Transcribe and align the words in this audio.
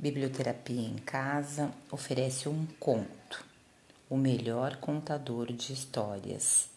Biblioterapia 0.00 0.80
em 0.80 0.96
Casa 0.96 1.70
oferece 1.92 2.48
um 2.48 2.66
conto, 2.78 3.44
O 4.08 4.16
Melhor 4.16 4.76
Contador 4.76 5.52
de 5.52 5.74
Histórias, 5.74 6.70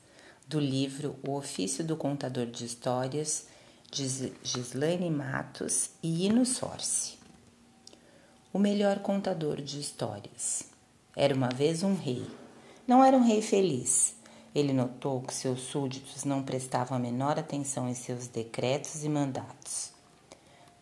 do 0.46 0.60
livro 0.60 1.16
O 1.26 1.32
Ofício 1.32 1.86
do 1.86 1.96
Contador 1.96 2.48
de 2.48 2.66
Histórias, 2.66 3.48
de 3.90 4.34
Gislaine 4.44 5.10
Matos 5.10 5.92
e 6.04 6.26
Ino 6.26 6.46
Sorce. 6.46 7.14
O 8.52 8.60
melhor 8.60 9.00
contador 9.00 9.62
de 9.62 9.80
histórias. 9.80 10.66
Era 11.16 11.34
uma 11.34 11.48
vez 11.48 11.82
um 11.82 11.96
rei. 11.96 12.28
Não 12.86 13.02
era 13.02 13.16
um 13.16 13.24
rei 13.24 13.42
feliz. 13.42 14.16
Ele 14.54 14.74
notou 14.74 15.22
que 15.22 15.34
seus 15.34 15.62
súditos 15.62 16.26
não 16.26 16.44
prestavam 16.44 16.98
a 16.98 17.00
menor 17.00 17.40
atenção 17.40 17.88
em 17.88 17.96
seus 17.96 18.28
decretos 18.28 19.06
e 19.06 19.08
mandatos. 19.08 19.94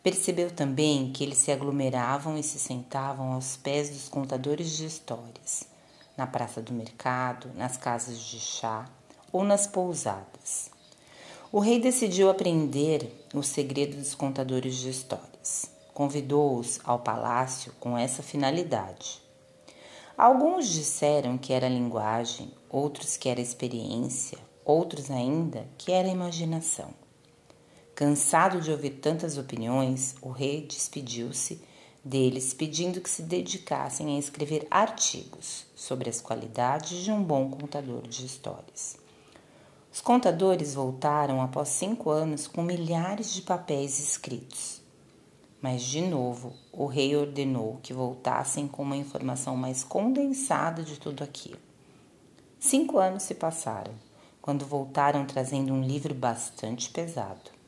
Percebeu 0.04 0.50
também 0.50 1.12
que 1.12 1.24
eles 1.24 1.38
se 1.38 1.52
aglomeravam 1.52 2.36
e 2.36 2.42
se 2.42 2.58
sentavam 2.58 3.34
aos 3.34 3.56
pés 3.56 3.92
dos 3.92 4.10
contadores 4.10 4.76
de 4.76 4.86
histórias, 4.86 5.68
na 6.18 6.26
praça 6.26 6.60
do 6.60 6.74
mercado, 6.74 7.52
nas 7.54 7.78
casas 7.78 8.20
de 8.20 8.40
chá 8.40 8.90
ou 9.32 9.44
nas 9.44 9.68
pousadas. 9.68 10.72
O 11.52 11.60
rei 11.60 11.80
decidiu 11.80 12.32
aprender 12.32 13.28
o 13.32 13.44
segredo 13.44 13.98
dos 13.98 14.16
contadores 14.16 14.76
de 14.78 14.90
histórias. 14.90 15.70
Convidou-os 15.94 16.80
ao 16.84 16.98
palácio 16.98 17.72
com 17.80 17.96
essa 17.96 18.24
finalidade. 18.24 19.22
Alguns 20.18 20.68
disseram 20.68 21.38
que 21.38 21.54
era 21.54 21.70
linguagem, 21.70 22.52
outros 22.70 23.18
que 23.18 23.30
era 23.30 23.40
experiência, 23.40 24.40
outros 24.66 25.12
ainda 25.12 25.68
que 25.78 25.92
era 25.92 26.08
imaginação. 26.08 27.01
Cansado 28.02 28.60
de 28.60 28.72
ouvir 28.72 28.94
tantas 28.94 29.38
opiniões, 29.38 30.16
o 30.24 30.32
rei 30.32 30.66
despediu-se 30.66 31.62
deles, 32.04 32.52
pedindo 32.52 33.00
que 33.00 33.08
se 33.08 33.22
dedicassem 33.22 34.16
a 34.16 34.20
escrever 34.20 34.66
artigos 34.72 35.68
sobre 35.76 36.10
as 36.10 36.20
qualidades 36.20 37.04
de 37.04 37.12
um 37.12 37.22
bom 37.22 37.52
contador 37.52 38.02
de 38.08 38.26
histórias. 38.26 38.98
Os 39.94 40.02
contadores 40.02 40.74
voltaram 40.74 41.44
após 41.44 41.70
cinco 41.70 42.10
anos 42.10 42.48
com 42.48 42.64
milhares 42.64 43.32
de 43.32 43.44
papéis 43.44 44.00
escritos. 44.00 44.82
Mas, 45.62 45.84
de 45.84 46.02
novo, 46.02 46.54
o 46.72 46.88
rei 46.88 47.16
ordenou 47.16 47.80
que 47.84 47.94
voltassem 47.94 48.68
com 48.68 48.82
uma 48.82 48.98
informação 48.98 49.56
mais 49.56 49.84
condensada 49.84 50.82
de 50.82 51.00
tudo 51.00 51.24
aquilo. 51.24 51.60
Cinco 52.60 52.98
anos 52.98 53.22
se 53.22 53.36
passaram, 53.36 53.94
quando 54.42 54.66
voltaram 54.66 55.24
trazendo 55.24 55.72
um 55.72 55.84
livro 55.84 56.16
bastante 56.16 56.90
pesado. 56.90 57.61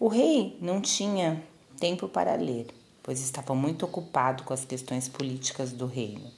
O 0.00 0.06
rei 0.06 0.56
não 0.60 0.80
tinha 0.80 1.42
tempo 1.80 2.08
para 2.08 2.36
ler, 2.36 2.68
pois 3.02 3.18
estava 3.20 3.52
muito 3.52 3.84
ocupado 3.84 4.44
com 4.44 4.54
as 4.54 4.64
questões 4.64 5.08
políticas 5.08 5.72
do 5.72 5.86
reino. 5.86 6.30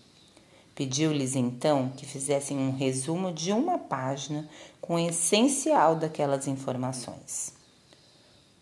Pediu-lhes 0.75 1.37
então 1.37 1.91
que 1.91 2.07
fizessem 2.07 2.57
um 2.57 2.75
resumo 2.75 3.31
de 3.31 3.53
uma 3.53 3.79
página 3.79 4.49
com 4.81 4.95
o 4.95 4.99
essencial 4.99 5.95
daquelas 5.95 6.47
informações. 6.47 7.53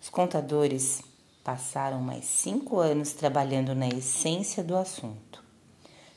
Os 0.02 0.08
contadores 0.08 1.00
passaram 1.44 2.00
mais 2.00 2.24
cinco 2.24 2.80
anos 2.80 3.12
trabalhando 3.12 3.76
na 3.76 3.88
essência 3.88 4.64
do 4.64 4.76
assunto. 4.76 5.44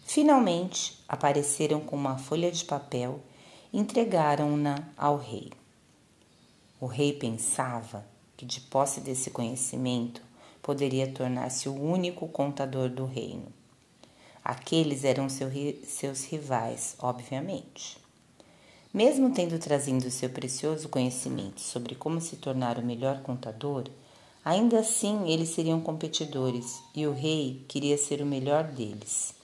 Finalmente 0.03 1.03
apareceram 1.07 1.81
com 1.81 1.95
uma 1.95 2.17
folha 2.17 2.51
de 2.51 2.65
papel 2.65 3.19
e 3.71 3.79
entregaram-na 3.79 4.87
ao 4.97 5.17
rei. 5.17 5.51
O 6.79 6.87
rei 6.87 7.13
pensava 7.13 8.09
que, 8.41 8.45
de 8.45 8.59
posse 8.59 8.99
desse 8.99 9.29
conhecimento, 9.29 10.19
poderia 10.63 11.07
tornar-se 11.07 11.69
o 11.69 11.79
único 11.79 12.27
contador 12.27 12.89
do 12.89 13.05
reino. 13.05 13.45
Aqueles 14.43 15.03
eram 15.03 15.29
seu, 15.29 15.47
seus 15.85 16.25
rivais, 16.25 16.95
obviamente. 16.97 17.99
Mesmo 18.91 19.31
tendo 19.31 19.59
trazido 19.59 20.09
seu 20.09 20.27
precioso 20.27 20.89
conhecimento 20.89 21.61
sobre 21.61 21.93
como 21.93 22.19
se 22.19 22.37
tornar 22.37 22.79
o 22.79 22.83
melhor 22.83 23.21
contador, 23.21 23.87
ainda 24.43 24.79
assim 24.79 25.29
eles 25.29 25.49
seriam 25.49 25.79
competidores 25.79 26.81
e 26.95 27.05
o 27.05 27.13
rei 27.13 27.63
queria 27.67 27.97
ser 27.97 28.23
o 28.23 28.25
melhor 28.25 28.63
deles. 28.63 29.35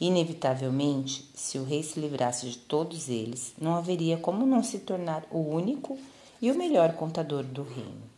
Inevitavelmente, 0.00 1.30
se 1.36 1.56
o 1.56 1.64
rei 1.64 1.84
se 1.84 2.00
livrasse 2.00 2.50
de 2.50 2.58
todos 2.58 3.08
eles, 3.08 3.54
não 3.56 3.76
haveria 3.76 4.16
como 4.16 4.44
não 4.44 4.62
se 4.64 4.80
tornar 4.80 5.24
o 5.30 5.38
único 5.38 5.96
e 6.42 6.50
o 6.50 6.58
melhor 6.58 6.94
contador 6.94 7.44
do 7.44 7.62
reino. 7.62 8.13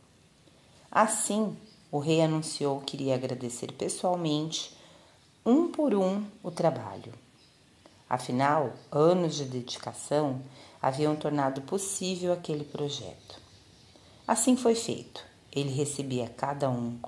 Assim, 0.91 1.57
o 1.91 1.99
rei 1.99 2.21
anunciou 2.21 2.81
que 2.81 2.97
iria 2.97 3.15
agradecer 3.15 3.73
pessoalmente, 3.73 4.77
um 5.45 5.69
por 5.69 5.95
um, 5.95 6.25
o 6.43 6.51
trabalho. 6.51 7.13
Afinal, 8.09 8.73
anos 8.91 9.35
de 9.35 9.45
dedicação 9.45 10.41
haviam 10.81 11.17
tornado 11.17 11.63
possível 11.63 12.33
aquele 12.33 12.65
projeto. 12.65 13.41
Assim 14.27 14.57
foi 14.57 14.75
feito. 14.75 15.25
Ele 15.53 15.71
recebia 15.71 16.29
cada 16.29 16.69
um, 16.69 16.99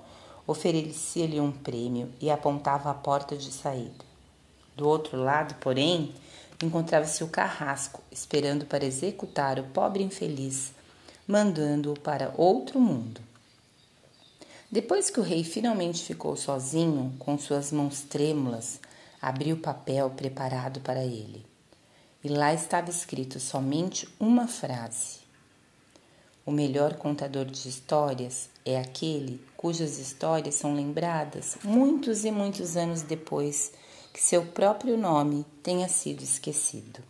oferecia-lhe 0.47 1.39
um 1.39 1.51
prêmio 1.51 2.11
e 2.19 2.31
apontava 2.31 2.89
a 2.89 2.93
porta 2.93 3.37
de 3.37 3.51
saída. 3.51 4.03
Do 4.75 4.87
outro 4.87 5.21
lado, 5.21 5.55
porém, 5.55 6.13
encontrava-se 6.63 7.23
o 7.23 7.27
carrasco, 7.27 8.01
esperando 8.11 8.65
para 8.65 8.85
executar 8.85 9.59
o 9.59 9.65
pobre 9.65 10.03
infeliz, 10.03 10.73
mandando-o 11.27 11.99
para 11.99 12.33
outro 12.37 12.79
mundo. 12.79 13.21
Depois 14.71 15.09
que 15.09 15.19
o 15.19 15.23
rei 15.23 15.43
finalmente 15.43 16.03
ficou 16.03 16.35
sozinho, 16.35 17.15
com 17.17 17.39
suas 17.39 17.71
mãos 17.71 18.01
trêmulas, 18.01 18.79
abriu 19.19 19.55
o 19.55 19.59
papel 19.59 20.11
preparado 20.11 20.79
para 20.81 21.03
ele. 21.03 21.43
E 22.23 22.27
lá 22.27 22.53
estava 22.53 22.91
escrito 22.91 23.39
somente 23.39 24.07
uma 24.19 24.47
frase: 24.47 25.21
O 26.45 26.51
melhor 26.51 26.93
contador 26.97 27.45
de 27.45 27.67
histórias 27.67 28.47
é 28.63 28.79
aquele 28.79 29.41
cujas 29.57 29.97
histórias 29.97 30.53
são 30.53 30.75
lembradas 30.75 31.57
muitos 31.63 32.23
e 32.23 32.29
muitos 32.29 32.77
anos 32.77 33.01
depois 33.01 33.71
que 34.13 34.21
seu 34.21 34.45
próprio 34.45 34.95
nome 34.95 35.47
tenha 35.63 35.89
sido 35.89 36.21
esquecido. 36.21 37.08